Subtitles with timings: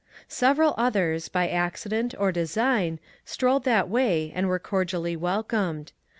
[0.27, 5.91] Several others, by accident or design, strolled that way and were cordially wel comed.